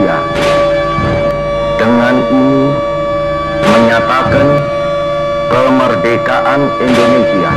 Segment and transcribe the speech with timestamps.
[0.00, 0.18] Indonesia
[1.76, 2.62] Dengan ini
[3.60, 4.48] Menyatakan
[5.50, 7.52] Kemerdekaan Indonesia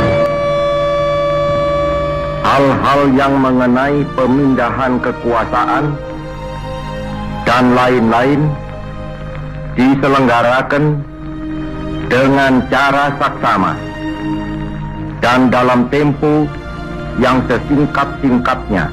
[2.43, 5.95] Hal-hal yang mengenai pemindahan kekuasaan
[7.47, 8.41] Dan lain-lain
[9.79, 10.83] Diselenggarakan
[12.11, 13.73] Dengan cara saksama
[15.23, 16.43] dan dalam tempo
[17.15, 18.91] yang sesingkat-singkatnya.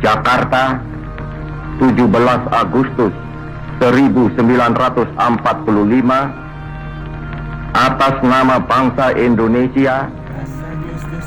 [0.00, 0.80] Jakarta,
[1.80, 2.12] 17
[2.52, 3.08] Agustus
[3.80, 5.16] 1945
[7.72, 10.12] atas nama bangsa Indonesia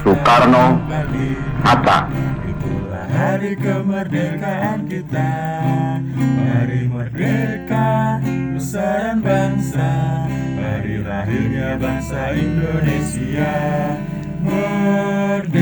[0.05, 0.77] Soekarno
[1.65, 2.05] Hatta.
[3.13, 5.33] Hari kemerdekaan kita
[6.17, 10.25] Hari merdeka Nusa dan bangsa
[10.57, 13.53] Hari lahirnya bangsa Indonesia
[14.41, 15.53] Merdeka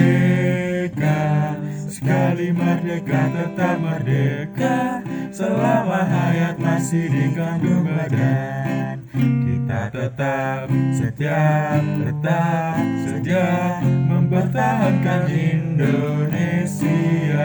[2.02, 9.06] Sekali merdeka tetap merdeka Selama hayat masih dikandung badan.
[9.14, 10.66] Kita tetap
[10.98, 13.46] setia Tetap saja
[13.86, 16.90] Mempertahankan Indonesia.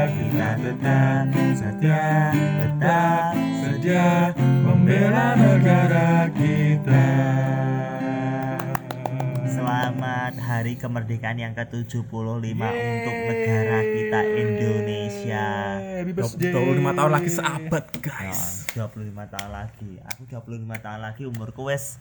[0.09, 7.05] Kita tetap setia Tetap saja Membela negara kita
[9.67, 12.07] Selamat Hari Kemerdekaan yang ke-75
[12.55, 15.47] untuk negara kita Indonesia.
[15.99, 16.55] Happy birthday.
[16.55, 19.91] 25 tahun lagi seabad guys Oh, 25 tahun lagi.
[20.07, 21.99] Aku 25 tahun lagi umurku wes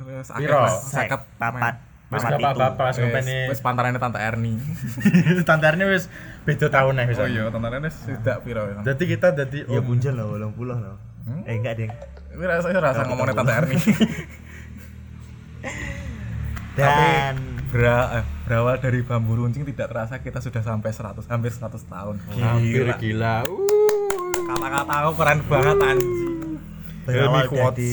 [0.00, 0.64] Wes Piro?
[0.64, 1.76] akeh seket papat
[2.08, 4.56] Wis papat gak apa-apa Wes ngopeni wis pantarane tante Erni
[5.52, 6.08] Tantarnya wis
[6.48, 7.20] beda tahun wis.
[7.20, 9.92] Oh iya tante Erni sudah piro ya Dadi kita dadi Ya om.
[9.92, 10.96] muncul loh, 80 loh.
[11.28, 11.44] Hmm?
[11.44, 11.92] Eh enggak, Ding.
[12.32, 13.76] Ini rasa rasa ngomongnya tante Erni
[16.76, 17.34] Dan
[17.66, 22.14] Bra, eh, berawal dari bambu runcing tidak terasa kita sudah sampai 100 hampir 100 tahun
[22.38, 22.98] hampir Gila lah.
[23.02, 23.36] gila.
[24.46, 26.36] kata-kata aku keren banget anjing
[27.06, 27.90] berawal dari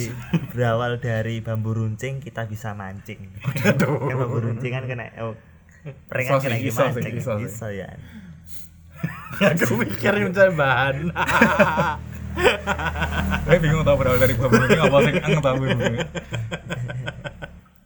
[0.53, 3.29] berawal dari bambu runcing kita bisa mancing.
[3.61, 5.33] kan bambu runcing kan kena oh,
[5.85, 7.13] sih, kena iso mancing.
[7.17, 7.33] iso.
[7.41, 7.89] Iso ya.
[9.53, 10.95] Aku mikir mencari bahan.
[13.45, 15.69] Gue bingung tau berawal dari bambu runcing apa sih ang tau gue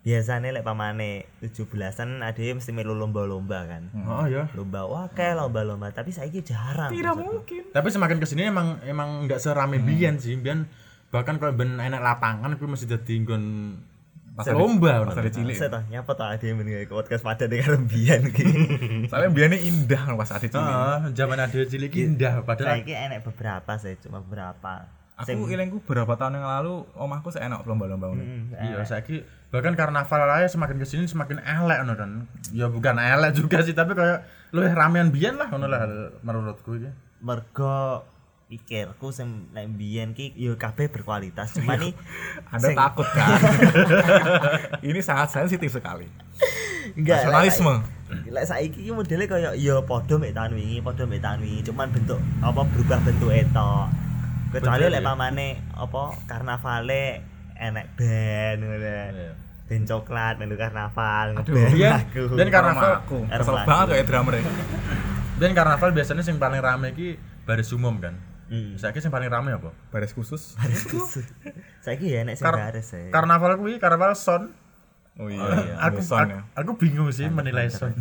[0.07, 3.91] Biasanya lek pamane 17-an ada yang mesti melu lomba-lomba kan.
[4.07, 4.47] Oh ya.
[4.55, 6.87] Lomba wah kayak lomba-lomba tapi saiki jarang.
[6.89, 7.43] tidak maksudku.
[7.43, 10.63] mungkin Tapi semakin ke sini emang emang nggak serame biyen sih, biyen
[11.07, 13.43] bahkan kalau ben enak lapangan tapi masih dadi nggon
[14.31, 15.01] Pas lomba.
[15.01, 15.81] pas ada cilik Saya tau
[16.21, 18.45] ada yang mendengar podcast pada dengan rembian ki.
[19.09, 23.71] soalnya biarnya indah pas ada cilik Heeh, zaman ada cilik indah padahal Saiki enek beberapa
[23.75, 24.85] saya cuma beberapa.
[25.17, 28.21] Aku ilengku beberapa tahun yang lalu omahku seenak lomba-lomba ngono.
[28.21, 32.11] Hmm, Iya, saiki bahkan karnaval aja semakin ke sini semakin elek ngono kan.
[32.51, 35.83] Ya bukan elek juga sih, tapi kayak luwih ramean biyen lah ngono lah
[36.21, 36.89] menurutku iki.
[37.17, 38.05] mergo
[38.47, 41.57] pikirku sing nek mbiyen ki yo kabeh berkualitas.
[41.57, 41.91] Cuma nih
[42.53, 43.41] anda sing- takut kan
[44.87, 46.07] ini sangat sensitif sekali
[46.93, 47.75] enggak nasionalisme
[48.25, 51.91] Lek saiki ki modele kaya ya padha mek tahun wingi, padha mek tahun wingi, cuman
[51.91, 53.87] bentuk apa berubah bentuk etok.
[54.57, 55.05] Kecuali lek ya.
[55.05, 57.05] pamane apa karnavale
[57.55, 58.77] enek band ngono.
[59.09, 59.33] Iya.
[59.67, 62.23] Band coklat melu karnaval Aduh, lagu.
[62.31, 64.43] biyen karnaval aku kesel banget kayak drummer ya
[65.37, 68.15] Dan karnaval biasanya sing paling rame iki baris umum kan.
[68.47, 68.79] Hmm.
[68.79, 69.75] Saiki sing paling rame apa?
[69.89, 70.55] baris khusus
[71.79, 73.11] Saiki ya enek sing Kar- baris ya.
[73.11, 74.55] Karnaval kuwi karnaval son.
[75.17, 77.91] oh iya, aku, Son aku, ya aku bingung sih menilai son.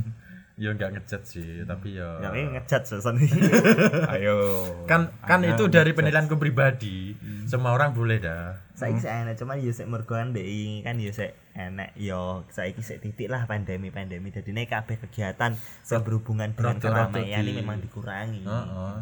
[0.56, 3.20] Ya enggak ngejat sih, tapi ya Ya ini ngejat sesan
[4.16, 7.12] ayo kan kan itu dari penilaianku pribadi.
[7.44, 8.56] Semua orang boleh dah.
[8.72, 10.48] Saiki sik enek cuman ya sik mergoan ndek
[10.80, 14.32] kan ya sik enek ya saiki sik titik lah pandemi-pandemi.
[14.32, 15.52] Jadi nek kabeh kegiatan
[15.84, 18.48] sing berhubungan dengan keramaian ini memang dikurangi.
[18.48, 18.96] Heeh.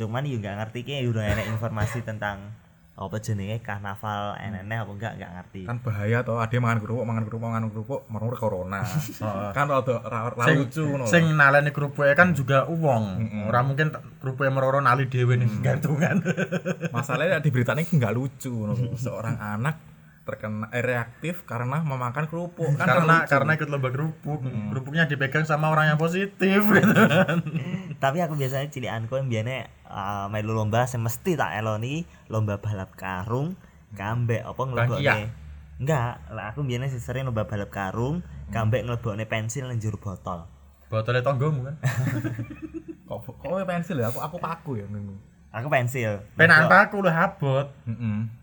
[0.00, 2.56] Cuman ya nggak ngerti ki udah enek informasi tentang
[2.96, 5.60] apa jenenge karnaval enene apa enggak enggak ngerti.
[5.68, 8.80] kan bahaya toh ada yang mangan kerupuk mangan kerupuk mangan kerupuk merur corona
[9.56, 13.04] kan rada ra- lucu ngono sing naleni kerupuke kan juga uang.
[13.52, 16.24] Ora mungkin t- kerupuke meroro nali dhewe ning gantungan.
[16.96, 18.96] masalahnya di beritanya nggak lucu ngono.
[19.04, 19.76] seorang anak
[20.26, 23.30] terkena eh, reaktif karena memakan kerupuk kan karena lucu.
[23.30, 24.40] karena ikut lomba kerupuk.
[24.72, 27.44] Kerupuknya dipegang sama orang yang positif gitu kan.
[28.00, 32.92] Tapi aku biasanya cilianku yang biasanya uh, melu lomba sing mesti tak eloni lomba balap
[32.92, 33.56] karung
[33.96, 35.22] kambek apa nglebokne.
[35.76, 38.20] Enggak, lah aku biasanya sih sering lomba balap karung
[38.52, 40.44] kambek nglebokne pensil nang jero botol.
[40.92, 41.76] Botolnya tonggomu kan.
[43.08, 45.14] kok kok pensil ya aku aku paku ya nunggu
[45.54, 46.20] Aku pensil.
[46.36, 47.70] Penan aku lu habot.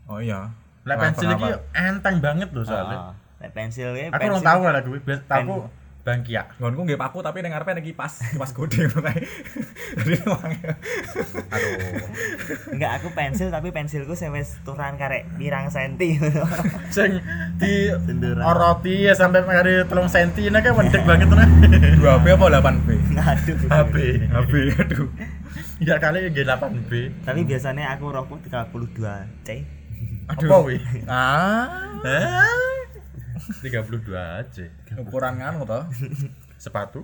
[0.10, 0.50] oh iya
[0.84, 3.14] Lek pensil iki enteng banget loh soalnya.
[3.40, 5.00] Nek pensil ki Aku belum tahu lah gue.
[5.04, 6.44] Biasa pen- aku Bangkia.
[6.60, 9.24] Nggonku nggih paku tapi ning ngarepe ning kipas, kipas gede ngono kae.
[10.04, 10.60] Jadi wangi.
[11.48, 12.76] Aduh.
[12.76, 16.20] Enggak aku pensil tapi pensilku sing wis turunan karek pirang senti.
[16.96, 17.24] Sing
[17.56, 17.88] di
[18.44, 21.48] oroti ya sampai kari telung senti ini kan mendek banget nah.
[21.48, 22.88] 2B apa 8B?
[23.16, 23.58] Aduh.
[23.72, 23.96] HB.
[24.28, 25.08] HB aduh.
[25.80, 26.92] Ya kali ya 8B.
[27.24, 29.64] Tapi biasanya aku rokok 32 C.
[30.28, 30.80] Apa wi?
[31.08, 32.93] Ah, Hah?
[33.62, 34.66] 32 aja.
[34.98, 35.84] ukuran kan toh.
[36.56, 37.04] Sepatu.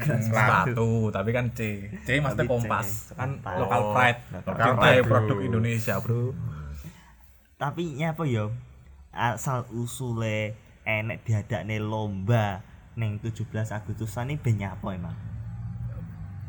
[0.00, 5.38] sepatu tapi kan C C maksudnya C, kompas kan lokal Oh, pride lokal pride, produk.
[5.42, 6.30] Indonesia bro
[7.58, 8.54] Tapi nyapa yo?
[9.10, 10.54] Asal usule
[10.86, 12.62] enek diadakne lomba
[12.94, 15.16] ning 17 Agustusan ini ben nyapa emang?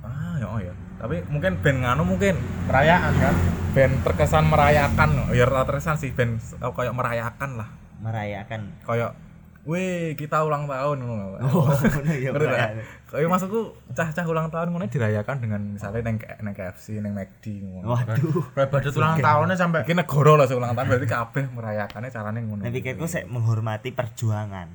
[0.01, 2.33] ah ya oh ya tapi mungkin band nganu mungkin
[2.65, 3.35] Perayaan kan?
[3.73, 7.69] band terkesan merayakan ya terkesan sih band oh, kayak merayakan lah
[8.01, 9.13] Merayakan kayak
[9.61, 11.69] weh kita ulang tahun ngono Oh,
[12.09, 12.81] ya, merayakan.
[13.13, 17.93] kayak maksudku cah-cah ulang tahun ngono dirayakan dengan misalnya neng neng KFC neng McD ngono
[17.93, 18.41] Waduh.
[18.57, 22.61] Badut ulang tahunnya sampai Iki negara lah ulang tahun berarti kabeh merayakannya carane ngono.
[22.65, 24.67] Nek pikirku sik menghormati perjuangan.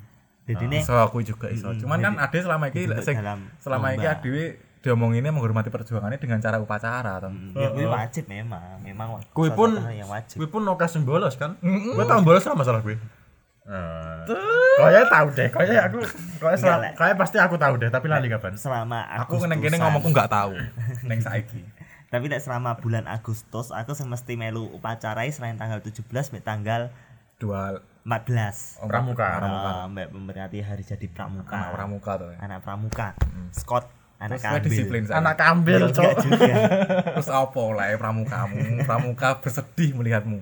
[0.46, 1.74] Jadi ini iso aku juga iso.
[1.74, 2.86] Cuman kan ade selama iki
[3.58, 4.44] selama iki adewe
[4.86, 7.34] diomonginnya menghormati perjuangannya dengan cara upacara toh.
[7.58, 10.38] ya kuwi wajib memang, memang Kui salah pun yang wajib.
[10.38, 11.58] Kui pun nokas bolos kan?
[11.58, 12.86] Gue tau bolos lah masalah
[13.66, 14.36] gue.
[14.76, 15.96] Kayaknya tahu deh, kayaknya aku
[16.38, 16.90] kayak Enggak lah.
[16.94, 18.54] kayak pasti aku tahu deh, tapi lali kapan?
[18.54, 20.54] Selama Aku neng kene ngomongku nggak tahu
[21.08, 21.66] neng saiki.
[22.06, 26.94] Tapi nek selama bulan Agustus aku semesti melu upacarai selain tanggal 17 mek tanggal
[27.36, 28.80] Dua 14.
[28.80, 29.26] oh, Pramuka.
[29.26, 31.52] Ah, mbak memperingati hari jadi pramuka.
[31.52, 32.28] anak pramuka tuh.
[32.30, 32.38] ya.
[32.40, 33.08] Anak pramuka.
[33.50, 34.64] Scott anak Terus kambil.
[34.64, 35.20] disiplin saya.
[35.20, 36.12] Anak kambil, cok.
[37.12, 38.80] Terus apa lah ya pramukamu?
[38.82, 40.40] Pramuka bersedih melihatmu.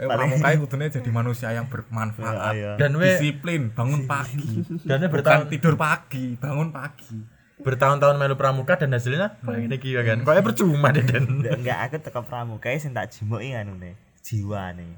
[0.00, 2.56] Eh, Paling- pramuka itu kudunya jadi manusia yang bermanfaat.
[2.56, 2.70] Iya, iya.
[2.80, 4.64] Dan we Disiplin, bangun pagi.
[4.88, 7.20] dan bertahun tidur pagi, bangun pagi.
[7.60, 10.24] bertahun-tahun melu pramuka dan hasilnya kayak gini kieu kan.
[10.24, 11.24] Kayaknya percuma deh dan.
[11.60, 13.92] Enggak, aku teko pramuka sing tak jimoki anu nih.
[14.24, 14.96] Jiwa nih.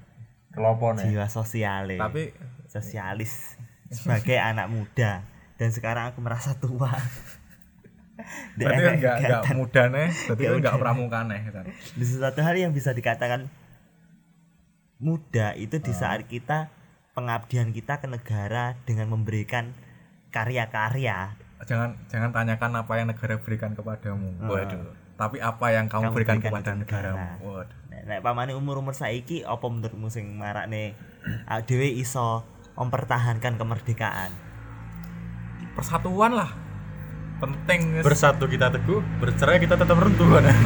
[0.55, 1.99] Kelopon Jiwa sosiale.
[1.99, 2.31] Tapi
[2.69, 3.59] sosialis
[3.89, 5.27] sebagai anak muda
[5.59, 6.95] dan sekarang aku merasa tua.
[8.55, 9.57] Berarti enek enggak enggak kegiatan.
[9.57, 10.81] muda nih, berarti Ya enggak udah.
[10.81, 11.41] pramuka nih.
[11.51, 11.65] kan.
[11.93, 13.51] di sesuatu hal yang bisa dikatakan
[15.03, 15.83] muda itu Ah.
[15.83, 16.71] di saat kita
[17.13, 19.75] pengabdian kita ke negara dengan memberikan
[20.33, 24.35] karya-karya Jangan jangan tanyakan apa yang negara berikan kepadamu.
[24.43, 24.99] Waduh.
[25.15, 27.11] Tapi apa yang kamu, Kamu berikan, berikan kepada ke negara.
[27.15, 27.39] negaramu.
[27.55, 27.79] Waduh.
[27.87, 30.99] Nek nek pamane umur-umur saiki apa menurutmu sing marakne
[31.47, 32.43] awake dhewe iso
[32.75, 34.35] mempertahankan kemerdekaan
[35.73, 36.51] Persatuan lah.
[37.39, 38.03] Penting.
[38.03, 40.51] Bersatu kita teguh, bercerai kita tetap runtuh kan.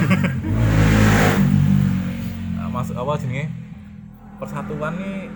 [2.73, 3.49] Masuk apa jenenge
[4.37, 5.29] persatuan nih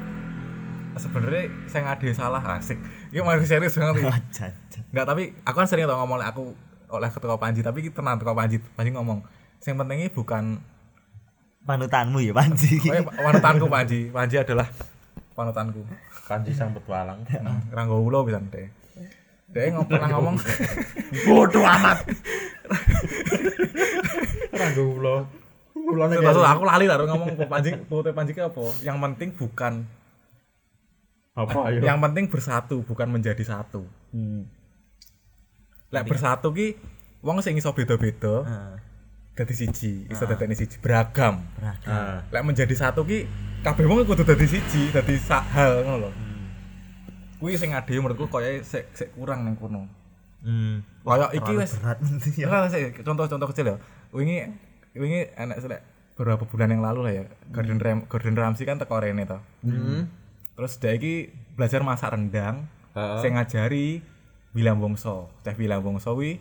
[0.99, 2.77] sebenarnya saya ngade salah asik
[3.11, 4.23] ini masih serius banget.
[4.31, 4.83] Jajan.
[4.91, 6.55] Enggak, tapi aku kan sering tau ngomong aku
[6.91, 8.59] oleh ketua Panji, tapi kita tenang ketua Panji.
[8.75, 9.23] Panji ngomong,
[9.63, 10.59] yang pentingnya bukan
[11.61, 14.01] panutanmu ya Panji Pokoknya panutanku Panji.
[14.11, 14.67] Panji adalah
[15.35, 15.83] panutanku.
[16.27, 17.23] Kanji sang petualang.
[17.75, 18.71] Ranggo ulo bisa deh.
[19.51, 20.37] Dia ngomong pernah ngomong
[21.27, 21.99] Bodoh amat.
[24.55, 24.85] Ranggo
[25.91, 26.07] ulo.
[26.07, 28.63] Ulone Terus aku lali lah ngomong Panji, ke Panji ke apa?
[28.87, 29.73] Yang penting bukan
[31.31, 31.81] apa ayo?
[31.81, 33.87] yang penting bersatu, bukan menjadi satu.
[34.11, 34.51] Hmm.
[35.91, 36.79] Lek bersatu ki
[37.23, 38.75] wong sing iso beda-beda Nah,
[39.35, 41.43] dadi siji, iso dadi siji beragam.
[41.59, 41.91] beragam.
[41.91, 43.27] Nah, Lek menjadi satu ki
[43.63, 46.11] kabeh wong kudu dadi siji, dadi sak hal ngono lho.
[47.41, 49.89] Kuwi sing ade menurutku koyo sik sik kurang nang kono.
[50.45, 51.05] hmm.
[51.07, 51.99] Kaya iki wis berat
[52.43, 52.91] ya.
[53.01, 53.77] Contoh-contoh kecil ya.
[54.13, 54.45] Wingi
[54.95, 55.81] wingi enak selek
[56.19, 57.25] beberapa bulan yang lalu lah ya.
[57.55, 59.39] Gordon Ram Gordon Ramsay kan teko rene to.
[59.65, 60.11] Hmm.
[60.59, 62.69] Terus dia iki belajar masak rendang.
[62.93, 63.21] Heeh.
[63.23, 64.05] Sing ngajari
[64.53, 65.31] William Wongso.
[65.47, 66.37] Chef William Wongso wi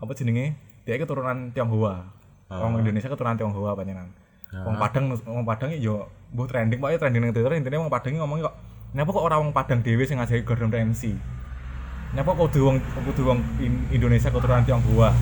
[0.00, 0.58] apa jenenge?
[0.82, 2.08] Dia keturunan Tionghoa.
[2.50, 4.10] Orang Indonesia keturunan Tionghoa panjenengan.
[4.52, 8.44] Wong Padang wong Padang yo mbuh trending pokoknya trending ning Twitter intine wong Padang ngomong
[8.44, 8.54] kok
[8.92, 11.16] Nyapa kok orang wong Padang dhewe sing ngajari Gordon Ramsay?
[12.12, 12.76] Kok kudu wong
[13.08, 15.16] kudu wong In- Indonesia keturunan Tionghoa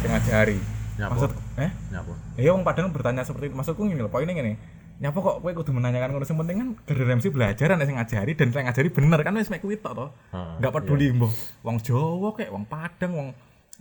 [0.00, 0.56] sing ngajari?
[1.02, 1.18] Nyapa?
[1.18, 1.70] Maksud eh?
[1.90, 2.12] Nyapa?
[2.38, 3.56] Ya wong Padang bertanya seperti itu.
[3.58, 4.54] Maksudku ngene lho, poinnya ngene.
[5.02, 8.38] Nyapa kok kowe kudu menanyakan ngono sing penting kan Gordon Ramsay belajar ana sing ngajari
[8.38, 10.06] dan sing ngajari bener kan wis mek kuwi tok to.
[10.30, 11.32] Enggak peduli mbah
[11.66, 13.28] wong Jawa kek wong Padang wong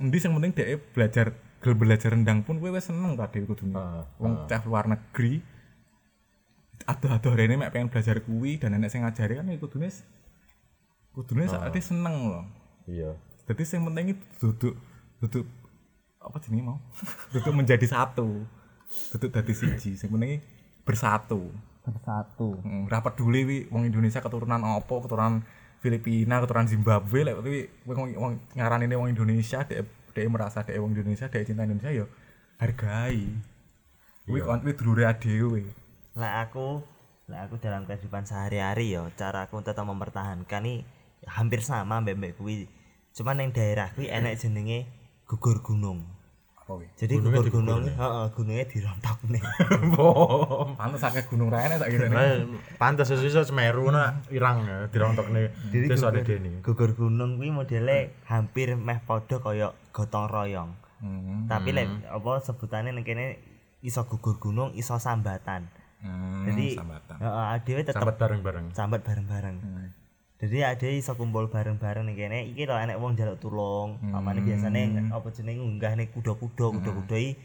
[0.02, 3.54] endi sing penting dhek belajar gel belajar rendang pun kowe wis seneng ta dhewe.
[3.54, 5.46] Heeh, Wong chef luar negeri
[6.90, 12.34] aduh-aduh rene mek pengen belajar kuwi dan enek sing ngajari kan ya kudune saat seneng
[12.34, 12.44] loh.
[12.90, 13.14] Iya.
[13.46, 14.74] Jadi yang penting itu duduk
[15.22, 15.46] duduk
[16.22, 16.78] apa jenenge mau?
[17.34, 18.46] duduk menjadi satu.
[19.18, 19.98] Duduk dadi siji.
[19.98, 20.40] Sing penting
[20.86, 21.50] bersatu.
[21.82, 22.62] Bersatu.
[22.62, 25.42] Hmm, ra peduli wi wong Indonesia keturunan apa, keturunan
[25.82, 27.60] Filipina keturunan Zimbabwe lek tapi
[27.90, 29.82] wong wong ngaranine wong Indonesia dek
[30.14, 32.06] dek merasa dek wong Indonesia dek cinta Indonesia yo
[32.62, 33.26] hargai
[34.30, 35.66] kuwi kon kuwi dulure dhewe
[36.14, 36.86] lah aku
[37.26, 40.86] lah aku dalam kehidupan sehari-hari ya cara aku tetap mempertahankan nih
[41.26, 42.70] hampir sama mbek mbek kuwi
[43.18, 44.86] cuman yang daerah kuwi enek jenenge
[45.32, 46.04] gugur gunung.
[46.60, 46.88] Apa kuwi?
[46.94, 49.40] Jadi gugur gunung heeh gunungnya dirontok nih.
[50.80, 52.44] Pantes akeh gunung rene sak kene Nah,
[52.76, 55.48] pantes sesuatu Semeru na irang ya dirontok nih.
[55.88, 57.98] Desa gugur, gugur gunung kuwi modele
[58.28, 60.72] hampir meh padha kaya gotong royong.
[61.02, 61.50] Hmm.
[61.50, 63.42] tapi lek apa sebutannya ning kene
[63.82, 65.66] iso gugur gunung iso sambatan.
[65.98, 67.18] Hmm, jadi sambatan.
[67.18, 68.66] heeh adewe tetep Sambat bareng-bareng.
[68.70, 69.58] sambat bareng-bareng.
[70.42, 74.02] Jadi ada iso kumpul bareng-bareng nih kene iki lho enek wong njaluk tulung.
[74.02, 77.38] Pamane biasane apa jenenge ngunggah nih kuda-kuda, kuda-kuda iki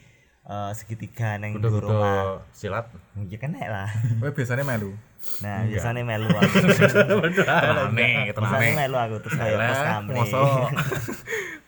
[0.48, 2.40] eh, segitiga ning nggo rumah.
[2.40, 2.88] Kuda-kuda silat.
[3.28, 3.90] Ya kena lah.
[4.16, 4.96] Kowe biasanya melu.
[5.44, 6.56] Nah, biasane melu aku.
[7.36, 10.16] Tenane, Biasane melu aku terus kaya pas kamri.
[10.16, 10.68] Mosok.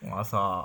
[0.01, 0.63] Mosok.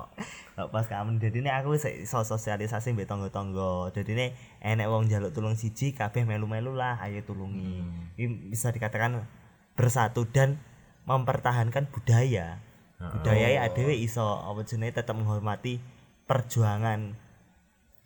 [0.56, 3.92] Lah, pas kamri jadi ini aku wis iso sosialisasi mbek tangga-tangga.
[3.92, 4.26] Jadi ini
[4.64, 7.84] enek wong njaluk tulung siji kabeh melu-melu lah ayo tulungi.
[8.16, 9.43] Ini bisa dikatakan
[9.74, 10.58] bersatu dan
[11.04, 12.58] mempertahankan budaya.
[12.98, 15.76] Budaya ya adewe iso apa jenenge tetap menghormati
[16.24, 17.12] perjuangan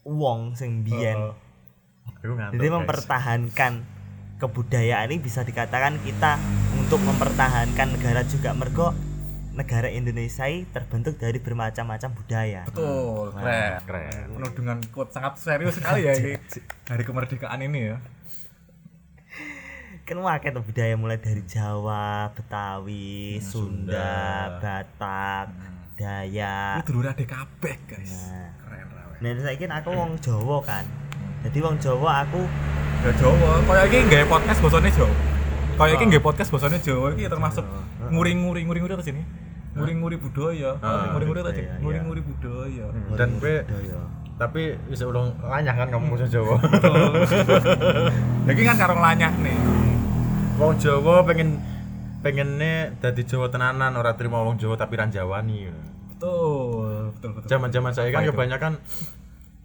[0.02, 1.36] wong sing biyen.
[2.18, 2.58] Ngantuk.
[2.58, 3.72] Jadi mempertahankan
[4.42, 6.40] kebudayaan ini bisa dikatakan kita
[6.74, 8.94] untuk mempertahankan negara juga mergo
[9.58, 12.62] negara Indonesia terbentuk dari bermacam-macam budaya.
[12.70, 13.82] Betul, keren.
[13.82, 14.26] keren.
[14.38, 16.38] Penuh dengan quote sangat serius sekali ya ini
[16.90, 17.96] hari kemerdekaan ini ya.
[20.08, 25.52] Kan wakil tuh budaya mulai dari Jawa, Betawi, Sunda, Batak,
[26.00, 26.80] Dayak.
[26.80, 28.32] Ini dulur ade kabeh, guys.
[28.32, 29.14] Nah, Keren rawe.
[29.20, 30.88] nah saiki kan aku wong Jawa kan.
[31.44, 32.40] Jadi wong Jawa aku
[33.04, 35.12] Ya Jawa, kaya iki nggawe podcast basane Jawa.
[35.76, 37.64] Kaya iki nggawe podcast basane Jawa iki termasuk
[38.08, 39.22] nguring-nguring nguring-nguring terus ini.
[39.76, 42.86] Nguring-nguri budaya, nguring-nguri tadi, budaya, nguring-nguri budaya.
[43.12, 43.56] Dan gue
[44.40, 46.56] tapi bisa ulang lanyah kan kamu bahasa Jawa.
[48.48, 49.77] Lagi kan karo lanyah nih.
[50.58, 51.62] Wong Jawa pengen
[52.18, 55.70] pengennya dadi Jawa tenanan ora terima wong Jawa tapi ran Jawani.
[56.10, 57.46] Betul, betul, betul.
[57.46, 58.82] Zaman-zaman saya kan kebanyakan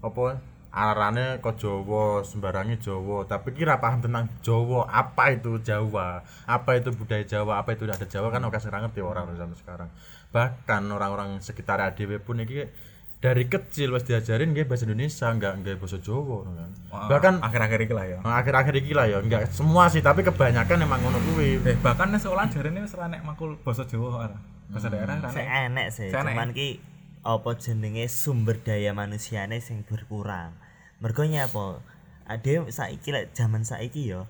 [0.06, 0.38] apa
[0.70, 6.94] arane kok Jawa, sembarangnya Jawa, tapi kira paham tentang Jawa, apa itu Jawa, apa itu
[6.94, 9.90] budaya Jawa, apa itu ada Jawa kan oke sekarang ngerti orang zaman sekarang.
[10.30, 12.70] Bahkan orang-orang sekitar ADW pun ini
[13.24, 16.70] dari kecil wis diajarin nggih bahasa Indonesia, enggak enggak bahasa Jawa kan.
[16.92, 18.18] Wah, Bahkan akhir-akhir iki lah ya.
[18.20, 22.12] Nah, akhir-akhir iki lah ya enggak semua sih tapi kebanyakan emang ngono kuwi Eh, bahkan
[22.12, 24.38] nek sekolah jarene wis ora nek makul basa Jawa ora.
[24.68, 26.36] Bahasa daerah ora enek sih, enek.
[26.36, 26.70] cuman ki
[27.24, 30.52] apa jenenge sumber daya manusiane sing berkurang.
[31.00, 31.80] Mergo apa?
[32.28, 34.28] Ade saiki lek zaman saiki ya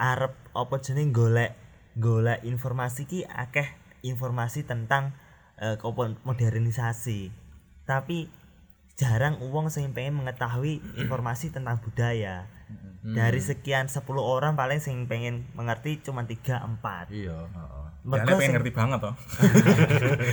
[0.00, 1.52] arep apa jenenge golek
[2.00, 3.68] golek informasi ki akeh
[4.00, 5.12] informasi tentang
[5.60, 7.41] eh, apa modernisasi.
[7.82, 8.30] Tapi
[8.94, 12.46] jarang uang sing pengen mengetahui informasi tentang budaya.
[13.02, 17.10] Dari sekian 10 orang paling sing pengen mengerti cuma 3 4.
[17.10, 17.34] iya
[18.02, 19.14] Mergo pengen sing- ngerti banget toh.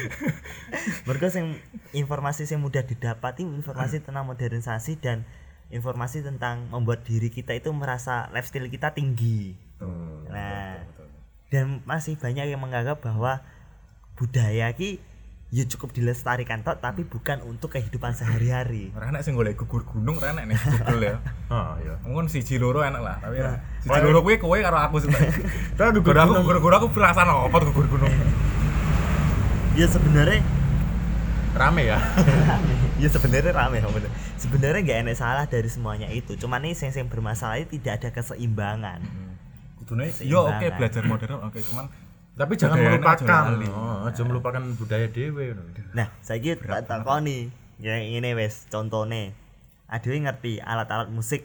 [1.10, 1.58] Mergo sing
[1.94, 5.26] informasi sing mudah didapati informasi tentang modernisasi dan
[5.70, 9.54] informasi tentang membuat diri kita itu merasa lifestyle kita tinggi.
[10.30, 10.82] Nah,
[11.50, 13.42] dan masih banyak yang menganggap bahwa
[14.18, 15.02] budaya ki
[15.50, 18.94] ya cukup dilestarikan tok tapi bukan untuk kehidupan sehari-hari.
[18.94, 21.18] Ora nek sing golek gugur gunung ora nek nih Google ya.
[21.50, 21.94] Heeh, iya.
[22.06, 23.58] Mungkin siji loro enak lah, tapi ya.
[23.82, 25.10] Siji loro kuwi kowe karo aku sih.
[25.74, 28.14] Kan Gugur aku gugur aku perasaan apa gugur gunung.
[29.74, 30.46] Ya sebenarnya
[31.58, 31.98] rame ya.
[33.02, 34.12] ya sebenarnya rame bener.
[34.38, 36.38] Sebenarnya nggak enak salah dari semuanya itu.
[36.38, 39.02] Cuman nih sing sing bermasalah itu tidak ada keseimbangan.
[39.82, 40.78] Kudune yo oke Seimbangan.
[40.78, 41.86] belajar modern oke cuman
[42.40, 43.44] Tapi jangan Budayanya melupakan.
[43.76, 45.62] Oh, jangan melupakan budaya ngono.
[45.92, 47.52] Nah, saiki tak takoni.
[47.84, 49.36] Ya ini wes contohnya.
[49.92, 51.44] Adewe ngerti alat-alat musik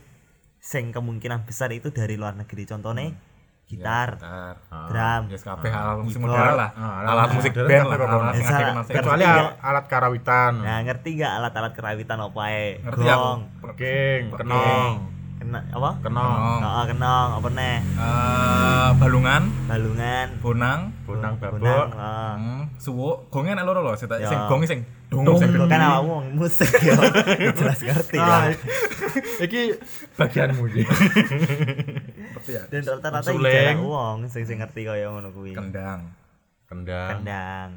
[0.62, 2.62] sing kemungkinan besar itu dari luar negeri.
[2.62, 3.10] Contohnya
[3.64, 4.54] gitar, gitar.
[4.92, 5.22] drum.
[5.32, 6.70] Ya kabeh alat musik modern lah.
[6.76, 7.96] Ah, alat Alat musik band lah.
[8.86, 9.24] Kecuali
[9.58, 10.52] alat karawitan.
[10.62, 12.78] Nah, ngerti nggak alat-alat kerawitan apa ae?
[12.84, 13.02] Ngerti.
[13.02, 14.94] Gong, Peking, kenong,
[15.44, 15.90] kena apa?
[16.00, 16.60] kenong, Kenong.
[16.60, 17.76] Heeh, kenong, apa nih?
[17.94, 21.86] Eh, balungan, Balungan, bonang, bonang babok.
[21.90, 22.32] heeh.
[22.34, 24.24] hmm, suwuk, gongnya nek loro lho, sing Ya.
[24.26, 26.96] sing gongi sing dong sing kan awakmu musik ya.
[27.60, 28.42] Jelas ngerti Ah, lah.
[29.46, 29.78] iki
[30.16, 30.82] bagianmu iki.
[32.34, 32.62] Ngerti ya.
[32.66, 35.54] Dan rata-rata jarang wong sing sing ngerti kaya ngono kuwi.
[35.54, 36.10] Kendang.
[36.66, 37.20] Kendang.
[37.20, 37.70] Kendang.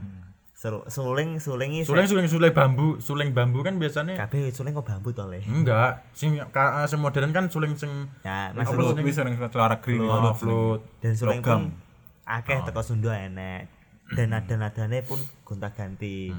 [0.58, 5.14] Suling, suling iki Suling suling suling bambu, suling bambu kan biasanya kabeh suling kok bambu
[5.14, 5.38] to le.
[5.46, 6.02] enggak.
[6.18, 10.02] Sing ka- sing modern kan suling sing Ya, Mas kuwi sing luar negeri.
[10.02, 10.82] oh, flute.
[10.98, 11.70] dan suling Logam.
[11.70, 11.78] pun
[12.26, 13.70] akeh teko Sunda enek.
[14.18, 16.34] Dan nada-nadane pun gonta-ganti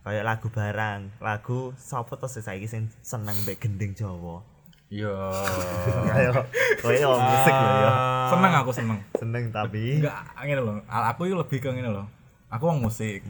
[0.00, 1.20] kayak lagu barang.
[1.20, 4.40] Lagu sapa to sing saiki sing seneng mbek gending Jawa?
[4.88, 5.12] Iya.
[6.80, 7.92] kayak musik ya
[8.32, 8.98] seneng aku seneng.
[9.12, 10.72] Seneng tapi enggak ngene lho.
[10.88, 12.21] Aku itu lebih ke ngene lho
[12.52, 13.24] aku wong musik.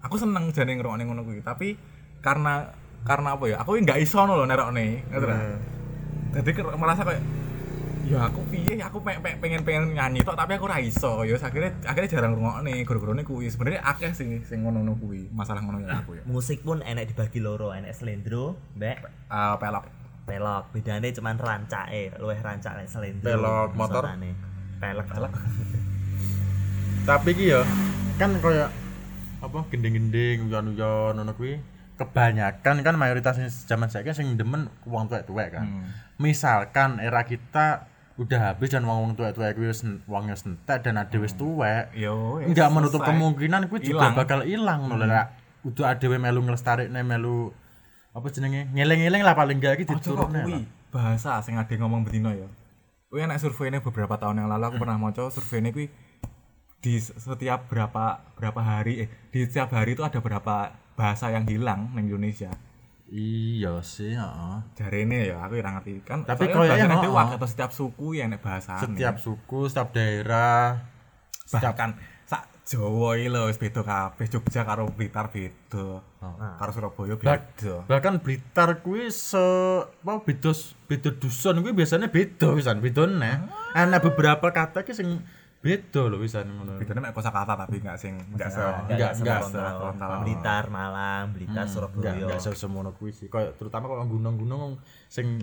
[0.00, 1.76] Aku seneng jane ngrungokne ngono kuwi tapi
[2.18, 2.72] karena
[3.04, 3.56] karena apa ya?
[3.60, 5.36] Aku nggak iso lho nerokne ngerti ra?
[6.32, 7.22] Jadi merasa kayak
[8.02, 8.80] ya aku piye?
[8.82, 11.22] Aku pe- pe- pengen pengen nyanyi tok tapi aku ra iso.
[11.22, 13.46] Ya akhirnya akhirnya jarang ngrungokne guru-gurune kuwi.
[13.46, 17.38] Sebenarnya akeh sih sing ngono-ngono kuwi masalah ngono ya aku ya musik pun enek dibagi
[17.38, 19.06] loro enek slendro mbek?
[19.28, 19.84] Ah, pelok.
[20.22, 20.70] Pelok.
[20.72, 24.02] Bedane cuman rancake luwih rancak nek slendro Pelok motor?
[24.80, 25.06] pelek.
[25.06, 25.32] Pelek
[27.02, 27.66] Tapi iki ya
[28.14, 28.70] kan kayak
[29.42, 31.58] apa gending-gending uyon-uyon ngono kuwi
[31.98, 35.66] kebanyakan kan mayoritas zaman saiki sing demen wong tuwek-tuwek kan.
[35.66, 35.90] Hmm.
[36.22, 37.90] Misalkan era kita
[38.22, 41.90] udah habis dan wong-wong tuwek-tuwek kuwi wis wongnya sentek dan ada wis tuwek.
[41.98, 45.26] yo Enggak menutup kemungkinan kuwi juga bakal ilang lho lek
[45.66, 47.50] udah adewe melu nglestarikne melu
[48.14, 50.62] apa jenenge ngeleng-ngeleng lah paling enggak iki diturunne lah.
[50.94, 52.46] bahasa sing ade ngomong betino ya.
[53.10, 55.90] Kuwi enak surveinya beberapa tahun yang lalu aku pernah maca surveinya kuwi
[56.82, 61.94] di setiap berapa berapa hari eh di setiap hari itu ada berapa bahasa yang hilang
[61.94, 62.50] di Indonesia.
[63.12, 64.56] Iya sih, heeh.
[64.72, 66.24] Jarene ya aku ora ngerti kan.
[66.24, 67.36] Tapi oh, dewek oh.
[67.36, 68.80] atau setiap suku ya enak bahasa.
[68.80, 70.80] Setiap suku, setiap daerah,
[71.44, 71.90] setiap bahkan
[72.24, 76.00] sak Jawa iki lho wis beda kabeh Jogja karo Blitar beda.
[76.56, 77.84] Karo Surabaya beda.
[77.84, 79.44] bahkan Blitar kuwi se
[79.84, 80.56] apa beda
[80.88, 83.44] beda dusun kuwi biasanya beda pisan bedone
[83.76, 85.20] ana beberapa kata ki sing
[85.62, 88.58] beda lho pisan ngono Bedanya mek kosakata tapi enggak sing enggak se
[88.90, 89.40] enggak, enggak.
[89.78, 90.10] frontal.
[90.26, 92.12] Blitar Malang Blitar enggak Surabaya.
[92.18, 93.30] enggak sesemono kuwi sih.
[93.30, 95.38] Kayak terutama kalau gunung-gunung sing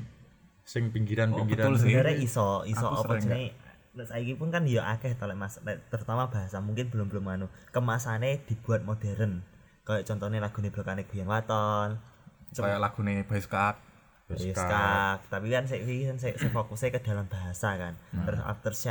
[0.67, 3.55] sing pinggiran-pinggiran Oh, sebenarnya iso iso apa jenenge?
[3.89, 5.57] nek saiki pun kan ya akeh to mas
[5.89, 7.47] terutama bahasa mungkin belum belum anu.
[7.71, 9.41] Kemasannya dibuat modern.
[9.87, 11.97] Kayak contohnya lagu blokane Guyon Waton.
[12.53, 13.79] Kayak lagune Baiskak
[14.29, 17.93] Skak tapi kan saya kan saya saya fokusnya ke dalam bahasa kan.
[18.61, 18.85] Terus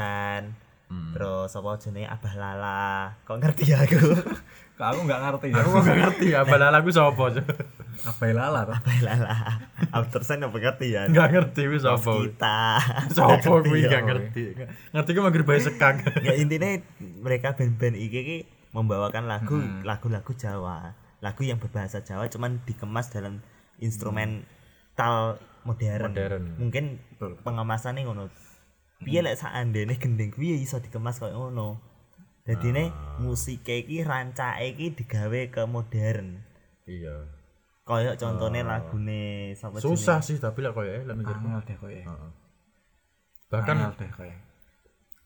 [0.89, 3.13] Aftershine terus apa jenenge Abah Lala?
[3.29, 3.97] Kok ngerti ya aku?
[4.79, 5.59] Kak aku enggak ngerti ya.
[5.59, 7.25] aku kok gak ngerti apa lah lagu sapa?
[8.15, 8.79] Apa lala toh?
[8.79, 9.35] Abah Lala.
[9.91, 11.11] Aftershine apa ngerti ya?
[11.11, 12.79] Enggak ngerti wis sapa kita.
[13.19, 13.91] Sapa Nggak kuwi ya.
[13.91, 14.45] enggak ngerti.
[14.95, 15.99] Ngerti ku manggil bae sekang.
[16.23, 16.79] Ya intinya
[17.19, 18.39] mereka band-band iki ki
[18.71, 20.95] membawakan lagu lagu-lagu Jawa.
[21.19, 23.43] Lagu yang berbahasa Jawa cuman dikemas dalam
[23.83, 26.45] instrumental modern, Modern.
[26.57, 26.85] mungkin
[27.19, 28.31] pengemasannya ngono
[29.03, 31.79] piye lek seandainya gending kuwi iso dikemas koyo ngono?
[32.49, 32.89] Jadi nih
[33.21, 36.41] musik iki rancake iki digawe ke modern.
[36.89, 37.29] Iya.
[37.85, 42.01] Koyo contohnya lagune sapa susah sih tapi lah koyo lek mikir Angel deh kowe.
[43.49, 44.33] bahkan Angel deh kowe.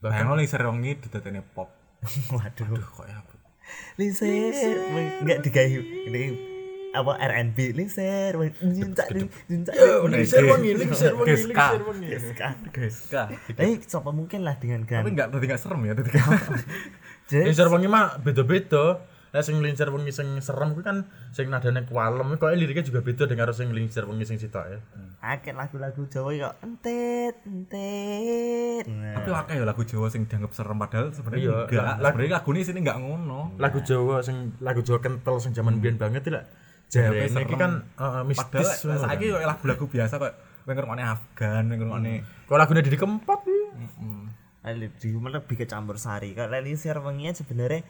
[0.03, 1.71] bahkan li serongi didadene pop.
[2.35, 2.67] waduh.
[2.67, 3.19] Aduh kok ya.
[3.97, 4.75] Linser,
[5.23, 5.79] enggak digawe
[6.93, 9.09] ini apa R&B Linser, juncak
[9.49, 9.75] juncak.
[10.13, 11.49] lingser wengi lingser wengi Geska.
[11.49, 12.09] lingser wengi
[12.69, 13.29] Guys, kak.
[13.57, 15.09] Eh, siapa mungkin lah dengan Tapi kan.
[15.09, 16.11] enggak tadi enggak serem ya tadi.
[17.33, 19.09] Jadi mah beda-beda.
[19.33, 23.25] Lah sing lincer wengi sing serem kuwi kan sing nadane kualem kok liriknya juga beda
[23.25, 24.79] dengan sing lincer wengi sing sitok ya.
[25.25, 28.85] akeh lagu-lagu Jawa kok entet entet.
[28.93, 31.85] Nah, Tapi akeh ya lagu Jawa sing dianggap serem padahal sebenarnya Iya, enggak.
[32.05, 33.57] Sebenarnya lagu ini sini enggak ngono.
[33.57, 36.45] Lagu Jawa sing lagu Jawa kental sing zaman biyen banget lah.
[36.93, 37.57] Iki serem.
[37.57, 39.09] kan heeh, mistis Padahal kan.
[39.09, 42.13] saiki kok lagu-lagu biasa kok pengen ngrungokne Afgan, pengen ngrungokne
[42.45, 43.41] Kok lagune Didi Kempot.
[44.63, 46.31] Ali- di mana lebih ke campur sari.
[46.33, 47.83] Kalau Linser wengi sebenarnya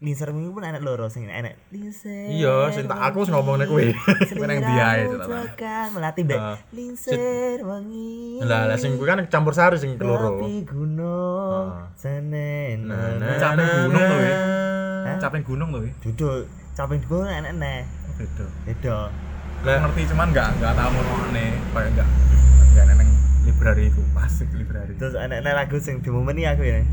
[0.00, 1.56] Linser wengi pun enak loro sing enak.
[1.70, 2.28] Linser.
[2.28, 3.92] Iya, sing tak aku wis ngomongne kuwi.
[4.28, 5.40] Kuwi nang dia itu, Tata.
[5.54, 6.56] Kan melatih mbek Ah.
[6.70, 8.40] Linser wengi.
[8.40, 10.40] Lah lah sing kuwi kan campur sari sing keloro.
[10.40, 12.84] Tapi gunung senen.
[12.84, 14.36] Nah, nah, Capek gunung nah, ya.
[15.06, 15.16] nah.
[15.18, 15.80] capek gunung loh.
[15.82, 15.92] ya.
[16.02, 17.80] Duduk capek gunung enak nih.
[18.20, 18.46] Beda.
[18.68, 18.96] Beda.
[19.64, 22.08] Aku ngerti cuman enggak enggak tahu ngrungokne kayak enggak
[22.68, 23.10] enggak neng
[23.48, 24.92] library itu pasti library.
[25.00, 26.84] Terus enak-enak lagu sing di momen aku ya.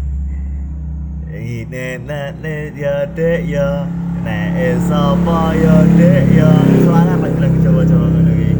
[1.28, 3.84] Ini nek nek ya dek ya
[4.24, 6.52] nek sapa ya dek ya
[6.88, 8.52] soalnya lagu-lagu Jawa-Jawa ngono iki.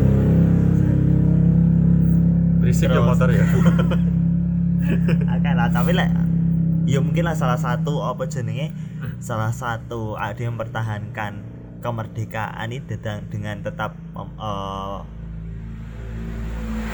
[2.60, 3.48] Berisik ya motor ya.
[5.40, 6.12] Akeh lah tapi lek
[6.84, 8.76] ya mungkin lah salah satu apa jenenge
[9.24, 11.47] salah satu ada yang mempertahankan
[11.80, 15.00] kemerdekaan ini dengan, dengan tetap um, eh,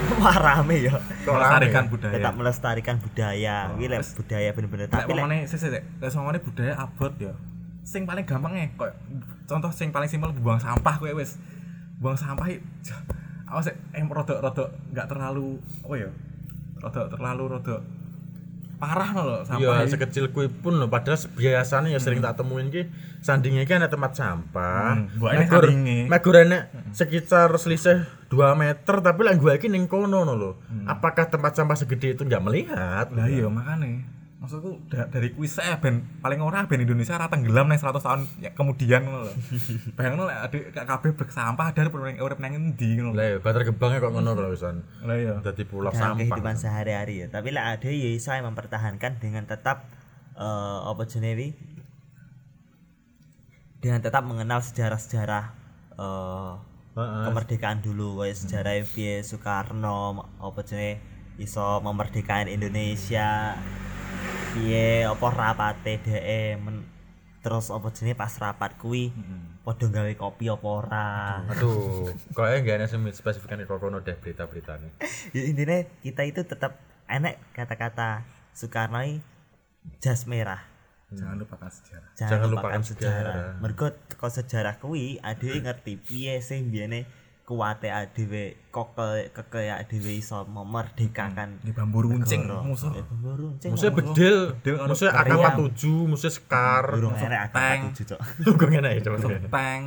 [0.20, 2.14] wah rame ya melestarikan budaya.
[2.20, 4.12] tetap melestarikan budaya Oh, Iki lek wes.
[4.20, 5.24] budaya bener-bener tapi lek
[6.16, 7.34] ngomongane budaya abot ya.
[7.84, 8.96] Sing paling gampang ya, kok
[9.44, 11.36] contoh sing paling simpel buang sampah kowe wis.
[12.00, 12.48] Buang sampah
[13.48, 16.10] awas em rodok-rodok enggak terlalu apa ya?
[16.80, 17.82] Rodok terlalu rodok
[18.76, 19.92] parah no Iya, sampah iki.
[19.92, 20.88] sekecil kui pun loh.
[20.88, 22.88] Padahal biasanya ya sering tak temuin ki
[23.20, 24.98] sandingnya ki ada tempat sampah.
[24.98, 25.08] Hmm,
[25.40, 25.72] Megur-
[26.06, 30.52] megur enek sekitar selisih 2 meter tapi lah iki ning kono no lho.
[30.84, 33.08] Apakah tempat sampah segede itu nggak melihat?
[33.10, 34.04] Lah iya makane.
[34.44, 38.22] Maksudku da- dari kuis saya ben paling ora ben Indonesia ora tenggelam nih 100 tahun
[38.44, 39.34] ya, kemudian ngono lho.
[39.96, 43.16] Bayangno lek adik kabeh brek sampah dari urip urip nang endi ngono.
[43.16, 44.84] Lah ya, Bantar Gebangnya kok ngono lho wisan.
[45.08, 45.40] Lah iya.
[45.40, 46.60] Dadi pulau dalam kehidupan sampah.
[46.60, 49.88] sehari-hari ya tapi lah ada ya iso mempertahankan dengan tetap
[50.36, 51.56] eh apa jenewi
[53.80, 55.56] dengan tetap mengenal sejarah-sejarah
[55.96, 57.24] Heeh.
[57.32, 61.00] kemerdekaan dulu kayak sejarah piye Soekarno apa jenenge
[61.38, 63.58] iso memerdekakan Indonesia
[64.54, 66.24] piye apa rapate dhek
[66.58, 66.86] men-
[67.44, 69.12] terus apa jenenge pas rapat kuwi?
[69.60, 71.10] Padha gawe kopi apa ora?
[71.50, 74.88] Aduh, nggak ada semi spesifikan kok kono deh berita-beritanya.
[75.32, 79.04] ya, intinya kita itu tetap enak kata-kata Soekarno
[80.00, 80.64] jas merah.
[81.12, 82.10] Jangan lupakan sejarah.
[82.14, 83.56] jangan, Jangan lupakan, lupakan sejarah, sejarah.
[83.60, 87.06] mergo teko sejarah kuwi adewe ngerti piye sing biyene
[87.54, 92.90] kuwate adewe kok ke kekaya adewe iso memerdekakan Di bambu runcing musuh.
[92.90, 94.10] Bambu runcing Musuhnya musuh.
[94.10, 94.82] bedil, meriam.
[95.14, 96.84] AK-47, musuhnya Sekar.
[96.90, 97.82] Burung Musuh enek tank.
[98.42, 99.18] Gue ngene ya coba.
[99.22, 99.84] Musuh tank.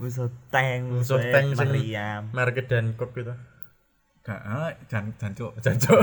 [0.00, 3.34] musuh tank Musuh musuh tank sing meriam merek Dankok gitu.
[4.24, 5.52] Gak ah, jan jancuk.
[5.64, 6.00] Jancok.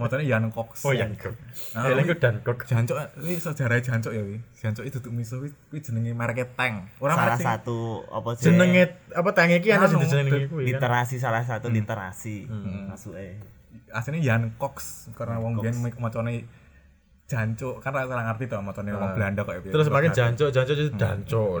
[0.00, 0.88] Motornya Jan Cox.
[0.88, 1.36] Oh yang kok.
[1.76, 2.64] Ah, Eling ku Dankok.
[2.64, 4.40] Jancuk ini sejarah jancuk ya wi.
[4.56, 6.96] Jancuk itu tuh miso wi kuwi jenenge mereknya tank.
[6.96, 10.64] Ora salah satu apa sih Jenenge apa tangi iki ana sing kuwi kan.
[10.64, 12.48] literasi salah satu literasi
[12.88, 13.36] masuknya
[13.92, 16.48] aslinya Jan Cox karena wong biyen macane
[17.28, 19.72] jancuk kan ora ngerti to macane wong Belanda kok ya.
[19.72, 21.60] Terus makin jancok, jancok jadi dancok.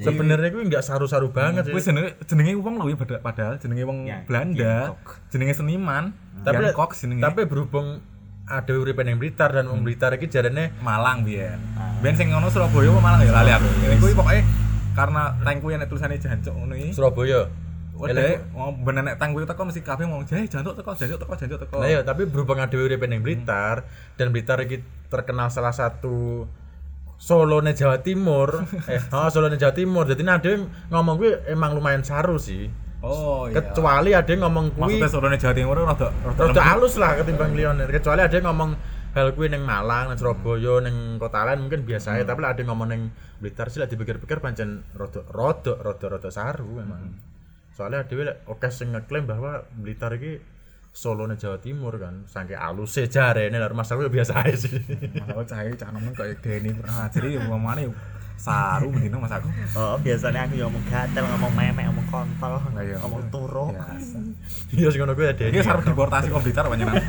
[0.00, 1.90] Sebenarnya kuwi enggak saru-saru banget Kuwi sih.
[1.90, 4.94] jenenge jenenge wong lho ya pada- padahal jenenge wong Ya, Belanda,
[5.28, 6.14] jenenge seniman.
[6.38, 7.18] Tapi Jan Cox jenenge.
[7.20, 7.98] tapi berhubung
[8.44, 11.58] ada uripe ning Blitar dan wong Blitar iki jarene Malang biyen.
[11.98, 13.66] Biyen sing ngono Surabaya apa Malang ya lali aku.
[13.84, 14.40] Ini kuwi pokoke
[14.94, 16.90] karena tank kuwi nek tulisane jancuk ngono iki.
[16.92, 17.50] Surabaya.
[17.92, 21.58] Wadah, mau bener nek kuwi teko mesti kabeh ngomong jahe jancuk teko, jancuk teko, jancuk
[21.60, 21.76] teko.
[21.76, 23.82] Nah ya, tapi berhubung ada uripe ning Blitar
[24.14, 26.46] dan Blitar iki terkenal salah satu
[27.18, 28.62] Solone Jawa Timur.
[28.94, 30.06] eh, oh Solone Jawa Timur.
[30.06, 32.70] Jadi nah ada yang ngomong kuwi emang lumayan saru sih.
[33.02, 33.58] Oh iya.
[33.62, 37.90] Kecuali ada yang ngomong kuwi Maksudnya Solo Jawa Timur rada rada halus lah ketimbang liyane.
[37.90, 38.70] Kecuali ada yang ngomong
[39.14, 42.60] hal kuwi ning Malang, ning Surabaya, ning kota lain mungkin biasa aja, tapi lah ada
[42.62, 43.02] yang ngomong ning
[43.38, 47.14] Blitar sih lah dipikir-pikir pancen rada rada rada rada saru emang.
[47.70, 50.42] Soalnya dhewe lek oke sing ngeklaim bahwa Blitar iki
[50.98, 54.82] Solo Jawa Timur kan, saking alus jarene lah rumah aku ya biasa aja sih.
[55.14, 57.94] Masalah cahaya cah nemen kayak Denny pernah ngajari ya wong mana ya
[58.34, 59.46] saru mendino mas aku.
[59.78, 62.98] oh biasanya aku ngomong gatel ngomong memek ngomong kontol Lah iya.
[63.02, 64.18] ngomong turu Biasa.
[64.78, 65.44] Iya sing ngono kuwi ada.
[65.46, 66.98] Iki sarep deportasi kok Blitar panjenengan.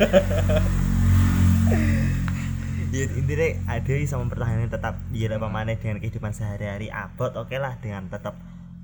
[2.94, 7.74] ya intinya ada bisa mempertahankan tetap dia apa mana dengan kehidupan sehari-hari abot oke lah
[7.78, 8.38] dengan tetap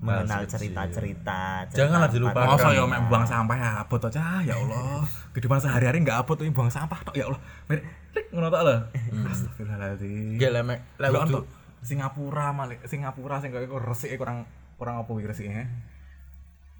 [0.06, 2.54] mengenal cerita-cerita cerita Janganlah dilupakan.
[2.54, 5.02] Masa ya mek buang sampah ya abot aja ya Allah.
[5.34, 7.40] Kehidupan sehari-hari enggak abot tuh buang sampah tok ya Allah.
[7.66, 8.76] Klik ngono tok lho.
[9.26, 10.38] Astagfirullahaladzim.
[10.38, 11.44] Gak lemek, lek Lek untuk
[11.82, 15.64] Singapura malah Singapura sing kaya resik kurang kurang apa iki resike.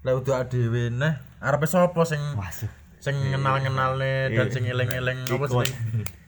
[0.05, 2.69] lek udah adewe nah arepe sapa sing Masuk.
[3.01, 5.73] sing kenal-kenalne dan sing eling-eling apa sih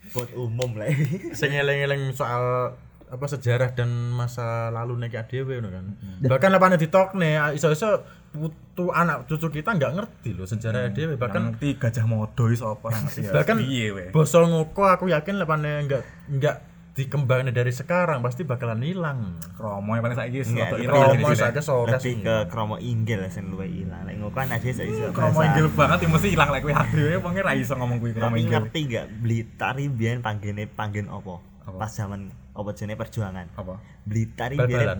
[0.09, 0.89] buat umum lah
[1.37, 2.73] sing eling-eling soal
[3.09, 5.85] apa sejarah dan masa lalu nek adewe ngono kan.
[6.21, 11.57] Bahkan lepane ditokne iso-iso putu anak cucu kita nggak ngerti loh sejarah adewe bahkan Bahkan
[11.57, 13.31] ngerti gajah modo iso apa ngerti ya.
[13.35, 14.03] bahkan piye we.
[14.09, 16.55] basa ngoko aku yakin lepane nggak nggak
[16.91, 19.39] dikembangin dari sekarang pasti bakalan hilang.
[19.55, 21.39] Kromo yang paling saiki wis Enggak, rada itu ilang Romo jenis-jenis.
[21.39, 21.93] saiki sores.
[21.95, 25.97] lebih ke kromo inggil sing luwe ilang lek ngono kan iso iso Kromo inggil banget
[26.05, 28.53] mesti ilang lek kowe dhewe wong ra iso ngomong kuwi kromo tapi inggil.
[28.53, 31.77] ngerti gak Blitar biyen panggene panggen apa Apa?
[31.79, 33.79] pas zaman apa jenenge perjuangan Apa?
[34.03, 34.99] Blitar Bal-balan.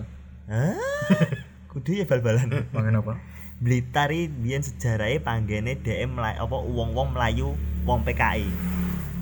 [1.66, 3.14] kudu ya bal-balan Mangen apa?
[3.56, 8.48] Blitar biyen sejarahnya panggene DM melayu apa wong-wong Melayu wong PKI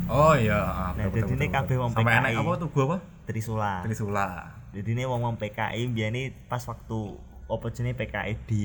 [0.09, 1.83] Oh iya, ah, Nah, jadi ini kabeh betul.
[1.83, 2.20] wong Sampai PKI.
[2.24, 2.96] enek apa tuh gua apa?
[3.24, 4.27] Trisula Trisula.
[4.70, 6.98] jadi ini wong-wong PKI biyen ini pas waktu
[7.44, 8.64] apa jenenge PKI di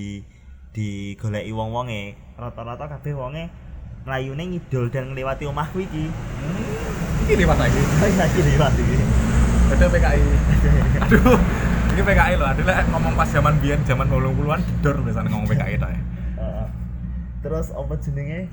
[0.69, 2.01] di goleki wong-wonge
[2.33, 3.45] rata-rata kabeh wonge
[4.03, 6.07] mlayune ngidul dan ngliwati omahku iki
[7.23, 7.79] Iki liwat lagi.
[8.13, 8.95] lagi liwat iki
[9.73, 10.23] Ada PKI.
[11.01, 11.37] Aduh.
[11.93, 15.75] Ini PKI loh, ada lah ngomong pas zaman biyen zaman 80-an gedor biasanya ngomong PKI
[15.81, 16.01] tok ya.
[16.41, 16.67] Heeh.
[17.43, 18.47] terus apa jenenge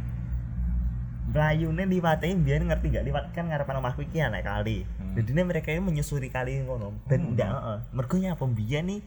[1.31, 4.83] Mlayune liwate biyen ngerti gak liwat kan ngarepan omahku iki anak kali.
[5.15, 6.91] Jadi ini mereka ini menyusuri kali ngono.
[7.07, 7.79] Ben ndak heeh.
[7.95, 9.01] Mergo nyapa biyen nih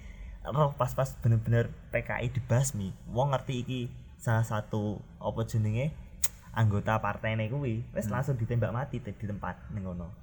[0.47, 2.95] roh pas-pas bener-bener PKI dibasmi.
[3.11, 3.81] Wong ngerti iki
[4.23, 5.91] salah satu apa jenenge
[6.55, 8.21] anggota partainya kuwi wis Hmm.
[8.21, 10.22] langsung ditembak mati di tempat ning ngono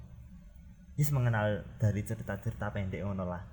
[0.99, 3.43] wis mengenal dari cerita-cerita pendek ngono lah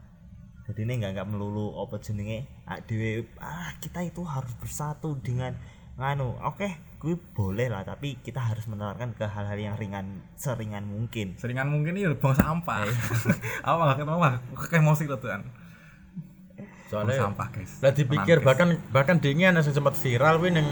[0.68, 2.44] jadi ini nggak nggak melulu apa jenenge
[2.84, 5.56] dewe ah kita itu harus bersatu dengan
[5.98, 11.38] nganu oke gue boleh lah tapi kita harus menerapkan ke hal-hal yang ringan seringan mungkin
[11.38, 12.86] Seringan mungkin ini buang sampah.
[13.66, 15.42] Apa gak ketemu mah kayak emosi tuh kan.
[15.46, 17.72] Buang soalnya sampah, guys.
[17.84, 18.46] lah dipikir guys.
[18.46, 20.66] bahkan bahkan dingin ana sing sempat viral kuwi ning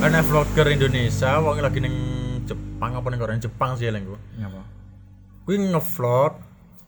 [0.00, 1.94] ana vlogger Indonesia wong lagi ning
[2.46, 4.81] Jepang apa ning Korea Jepang sih lengku Ngapa?
[5.44, 6.32] Kuwi ngevlog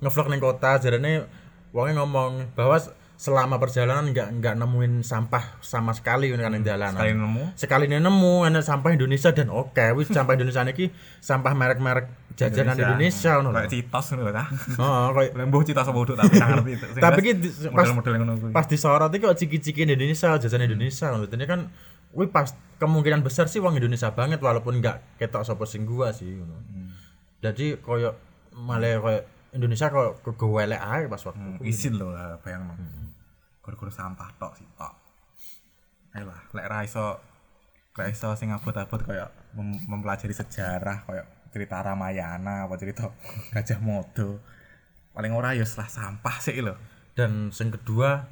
[0.03, 1.27] ngevlog ning kota jarane
[1.75, 2.79] wonge ngomong bahwa
[3.15, 7.99] selama perjalanan nggak nggak nemuin sampah sama sekali kan ning jalanan Sekali nemu sekali ini
[8.03, 10.91] nemu ada sampah Indonesia dan oke wis sampah Indonesia ini
[11.23, 14.45] sampah merek-merek jajanan Indonesia ngono kayak citos ngono ta.
[14.51, 16.87] Heeh, kayak Lembuh citos apa uduk tapi ngerti itu.
[16.99, 17.33] Tapi ki
[17.71, 18.51] pas- model-model ngono kuwi.
[18.51, 21.31] pas disorot iki kok ciki-ciki Indonesia, jajanan Indonesia ngono.
[21.31, 21.61] Ini kan
[22.11, 22.51] kuwi pas
[22.83, 26.59] kemungkinan besar sih wong Indonesia banget walaupun nggak ketok sapa sing gua sih ngono.
[27.39, 28.19] Jadi koyo
[28.55, 32.75] malah koyo Indonesia kok kegowelek ae pas waktu Hmm, isin lho lah bayang no.
[33.63, 34.91] Guru-guru sampah tok sih tok.
[36.11, 37.19] Ayo lah, lek ra iso
[37.95, 43.07] lek iso sing abot-abot kayak mem- mempelajari sejarah kayak cerita Ramayana apa cerita
[43.55, 44.43] Gajah Modo.
[45.15, 46.75] Paling ora ya lah sampah sih lho.
[47.15, 48.27] Dan sing kedua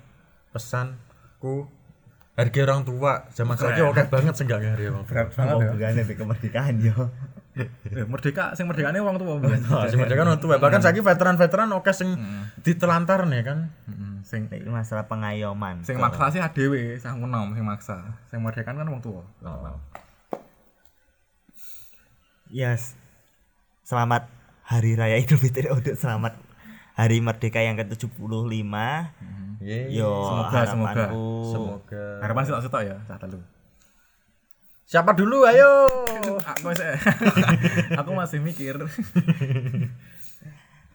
[0.50, 1.70] pesanku
[2.34, 5.10] harga orang tua zaman saiki oke banget sing gak ngarep orang tua.
[5.14, 6.02] Berat banget ya.
[6.02, 6.96] di kemerdekaan yo
[8.12, 9.36] Merdeka sing merdekane wong tuwa.
[9.40, 10.56] Nah, sing merdeka orang tua.
[10.56, 12.16] Bahkan saiki veteran-veteran oke sing
[12.64, 13.58] ditelantar nih kan.
[13.88, 17.96] Heeh, sing Ini masalah pengayoman sing maksa sih adewe, sang enom sing maksa.
[18.32, 19.24] Sing merdekan kan wong tuwa.
[22.52, 22.92] yes
[23.88, 24.28] selamat
[24.68, 26.36] hari raya idul fitri Odok selamat
[26.92, 28.68] hari merdeka yang ke-75
[29.62, 29.94] Yeay.
[29.94, 31.04] yo Semoga, semoga.
[31.48, 32.04] Semoga.
[32.20, 33.40] Harapan sih tak setok ya, saat lalu.
[34.92, 35.88] Siapa dulu ayo?
[36.52, 36.84] Aku masih
[38.00, 38.76] aku masih mikir.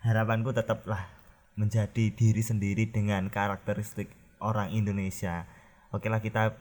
[0.06, 1.10] harapanku tetaplah
[1.58, 5.50] menjadi diri sendiri dengan karakteristik orang Indonesia.
[5.90, 6.54] Oke lah kita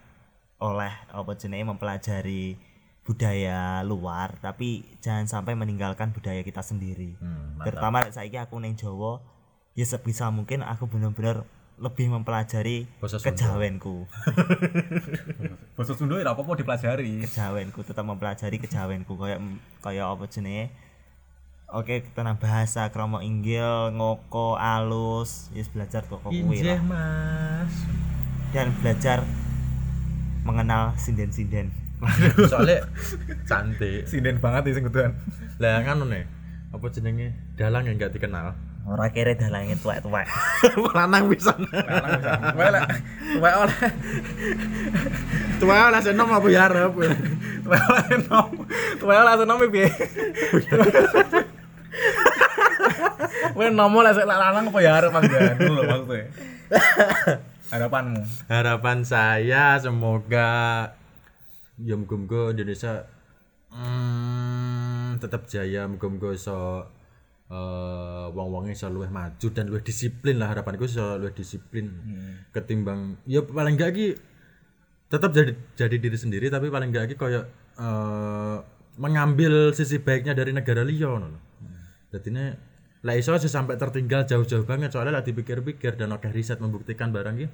[0.64, 2.56] oleh apa jenenge mempelajari
[3.04, 7.20] budaya luar tapi jangan sampai meninggalkan budaya kita sendiri.
[7.20, 7.68] Hmm, mantap.
[7.68, 9.20] Terutama saiki aku neng Jawa
[9.76, 11.44] ya sebisa mungkin aku bener-bener
[11.76, 14.08] lebih mempelajari kejawenku.
[15.76, 17.28] Basa Sunda ya apa-apa dipelajari.
[17.28, 19.40] kejawenku tetap mempelajari kejawenku kayak
[19.84, 20.72] kayak apa jenenge
[21.66, 26.78] Oke, tenang bahasa kromo inggil, ngoko, alus, yes belajar kok kuwi lah.
[26.78, 27.74] mas.
[28.54, 29.26] Dan belajar
[30.46, 31.74] mengenal sinden-sinden.
[32.50, 32.86] Soalnya
[33.50, 34.06] cantik.
[34.06, 34.86] Sinden banget ya sing.
[35.58, 36.24] Lah kan nih.
[36.70, 37.34] Apa jenenge?
[37.58, 38.54] Dalang yang gak dikenal.
[38.86, 40.26] Ora kere dalange tuwek-tuwek.
[40.96, 41.50] Lanang bisa.
[42.54, 42.86] Wae lah.
[43.42, 43.78] Wae oleh.
[45.58, 46.94] Tua lah senom apa ya arep.
[46.94, 48.50] Wae oleh nom.
[49.02, 49.90] Wae oleh nom piye?
[53.58, 56.24] Wae nomo lah sik lanang apa ya arep panggan dulu maksudnya.
[57.66, 58.22] Harapanmu.
[58.46, 60.50] Harapan saya semoga
[61.82, 63.10] ya muga-muga Indonesia
[63.74, 66.86] hmm, tetap jaya muga-muga iso
[67.46, 71.94] eh wong-wonge iso luwih maju dan luwih disiplin lah harapanku iso luwih disiplin
[72.50, 74.06] ketimbang ya paling enggak ki
[75.06, 77.46] tetap jadi jadi diri sendiri tapi paling enggak ki koyo
[77.78, 78.58] eh
[78.96, 81.38] mengambil sisi baiknya dari negara liya ngono.
[82.12, 82.44] Jadi ini
[83.04, 87.36] lah iso aja sampai tertinggal jauh-jauh banget soalnya lah dipikir-pikir dan oke riset membuktikan barang
[87.36, 87.46] ki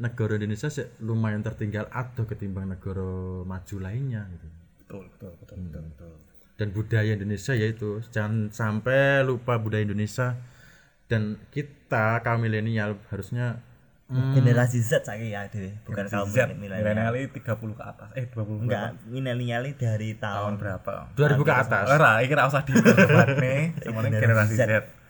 [0.00, 4.46] negara Indonesia sih lumayan tertinggal atau ketimbang negara maju lainnya gitu.
[4.82, 6.31] Betul, betul, betul, betul, betul.
[6.60, 10.36] Dan budaya Indonesia yaitu jangan sampai lupa budaya Indonesia
[11.12, 13.60] dan kita kaum milenial harusnya
[14.08, 17.12] hmm, Generasi Z saiki ya dhewe, bukan kaum Z, milenial.
[17.12, 18.08] milenial 30 ke atas.
[18.16, 20.92] Eh, 20 Enggak, milenial dari tahun tahun berapa?
[21.12, 21.86] 2000 ke atas.
[21.92, 23.62] Ora, iki ora usah didebat nih.
[23.84, 24.62] Semuanya generasi Z.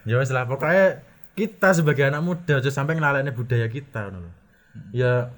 [0.02, 1.06] Ya wes lah pokoknya
[1.38, 4.32] kita sebagai anak muda aja sampai ngelalainya budaya kita ngono lho.
[4.90, 5.30] Ya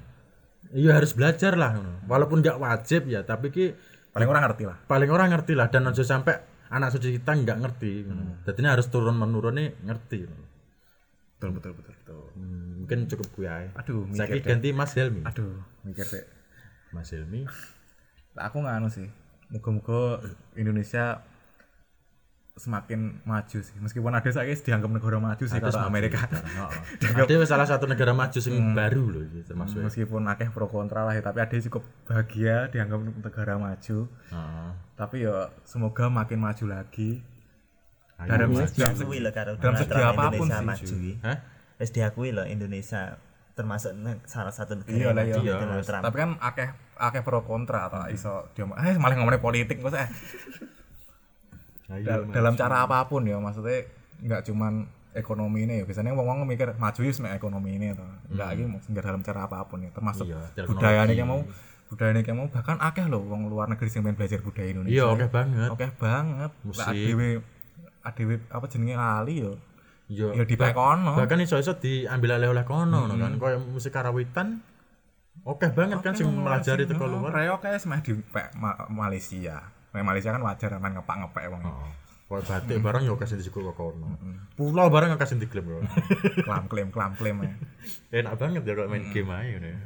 [0.72, 2.00] ya harus belajar lah ngono.
[2.08, 3.66] Walaupun nggak wajib ya tapi ki
[4.14, 4.76] Paling orang ngerti lah.
[4.86, 6.34] paling orang ngerti lah dan aja sampai
[6.70, 8.46] anak cucu kita nggak ngerti ngono.
[8.46, 10.18] Jadi ini harus turun menurun nih ngerti.
[11.34, 12.22] Betul, betul, betul, betul.
[12.38, 13.68] Hmm, mungkin cukup gue aja.
[13.76, 14.48] Aduh, Saya mikir deh.
[14.54, 15.22] ganti Mas Helmi.
[15.26, 16.24] Aduh, mikir sih.
[16.94, 17.42] Mas Helmi.
[18.34, 19.10] Aku nganu sih.
[19.50, 20.22] Moga-moga
[20.54, 21.20] Indonesia
[22.54, 23.74] semakin maju sih.
[23.82, 26.22] Meskipun ada saya dianggap negara maju sih kalau Amerika.
[26.30, 27.18] Heeh.
[27.26, 29.82] Ada salah satu negara maju sing baru loh gitu, termasuk.
[29.82, 34.06] Meskipun akeh pro kontra lah ya, tapi ada cukup bahagia dianggap negara maju.
[34.06, 34.70] Heeh.
[34.94, 37.26] Tapi ya semoga makin maju lagi.
[38.14, 41.12] Ayo, Dalam diakui loh karo dalam segi apa pun Indonesia sih, maju iki.
[41.26, 41.36] Hah?
[41.82, 43.18] Wis diakui loh Indonesia
[43.58, 43.90] termasuk
[44.30, 45.54] salah satu negara Iya yang maju iya.
[45.58, 46.02] Donald Trump.
[46.06, 50.06] Tapi kan akeh akeh pro kontra atau iso dia eh malah ngomongin politik kok eh
[51.88, 53.84] Dal- dalam cara apa pun ya maksudnya
[54.24, 55.84] nggak cuman ekonomi ini ya.
[55.86, 59.78] Biasanya ngomong mikir maju ya ekonomi ini atau enggak lagi nggak dalam cara apa pun
[59.84, 59.90] ya.
[59.94, 61.40] Termasuk Iya, budaya ini kayak mau
[61.92, 64.96] budaya ini kayak mau bahkan akeh loh wong luar negeri sing pengen belajar budaya Indonesia.
[64.96, 65.68] Iya, oke banget.
[65.70, 66.50] oke banget.
[66.66, 66.96] Musik.
[68.04, 68.94] Adewe apa jenenge?
[69.00, 69.56] Ali yo.
[70.04, 71.16] Yo, ya di kono.
[71.16, 73.40] bahkan iso-iso diambil oleh oleh kono no kan?
[73.40, 74.60] Koyo musik karawitan
[75.48, 77.32] oke banget kan sing melajari teko luar.
[77.32, 78.12] Reo kayak semeh di
[78.92, 81.62] Malaysia Nah, Malaysia kan wajar kan ngepak ngepek wong.
[81.62, 81.88] Oh,
[82.26, 84.18] koyo batik barang yo kasih disiko ke kono.
[84.58, 85.78] Pulau barang yo kasih diklaim yo
[86.46, 87.54] klam klaim klam klaim ya.
[88.10, 89.78] enak banget ya kalau main game aja ngono ya.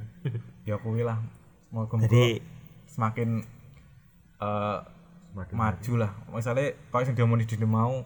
[0.65, 1.21] ya kuwi lah.
[1.69, 2.41] Mau Jadi
[2.89, 3.45] semakin
[4.41, 4.79] eh,
[5.29, 6.11] Semakin maju lah.
[6.33, 8.03] Misalnya kalau yang diomongin di mau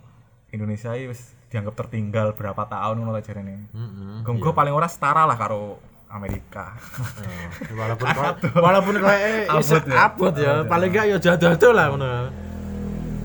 [0.50, 3.70] Indonesia ini wis dianggap tertinggal berapa tahun ngono lah jarene.
[3.70, 4.26] Heeh.
[4.26, 5.78] Gonggo paling ora setara lah karo
[6.12, 6.76] Amerika.
[6.76, 9.80] Oh, walaupun koyo walaupun koyo eh Abot ya.
[9.82, 10.52] ya, abot ya?
[10.62, 12.28] Paling gak yo jadwal tuh lah ngono.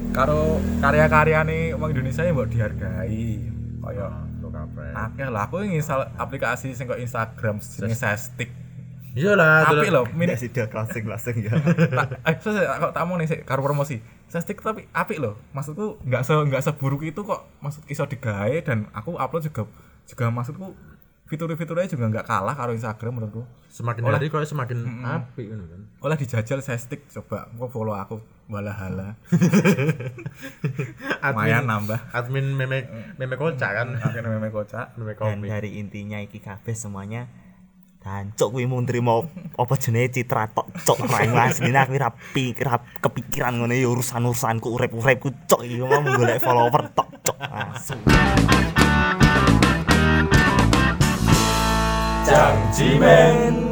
[0.09, 0.39] Karo
[0.79, 3.27] karya-karya nih orang Indonesia yang buat dihargai
[3.77, 4.89] kayak Tuh kabeh.
[4.93, 8.49] akeh lah aku nginstal aplikasi sing kok Instagram jenenge Sestik
[9.11, 11.49] Iya lah, apik lho min tidak sudah closing langsung ya.
[12.21, 13.97] Eh so, kok tak mau nih sih karo promosi.
[14.29, 18.85] Sestik tapi apik loh maksudku nggak se nggak seburuk itu kok maksud iso digawe dan
[18.93, 19.65] aku upload juga
[20.05, 20.69] juga maksudku
[21.27, 23.43] fitur-fiturnya juga nggak kalah karo Instagram menurutku.
[23.67, 25.81] Semakin hari koyo semakin apik ngono kan.
[26.01, 27.51] oleh dijajal Sestik coba.
[27.51, 29.19] Kok follow aku walahala
[31.27, 31.99] lumayan nambah.
[32.15, 32.87] admin meme
[33.19, 33.87] meme kocak kan?
[33.99, 34.95] Akhirnya memang kocak.
[34.95, 37.27] Meme Dan dari intinya iki kabeh semuanya
[38.07, 39.27] Dancuk kuwi mau nrimo
[39.59, 41.75] apa jenenge citra tok cok raing asline.
[41.75, 47.99] Aku rapi rap kepikiran ngene urusan-urusanku urip-uripku cok iki mau golek follower tok cok asu
[52.27, 53.66] 像一杯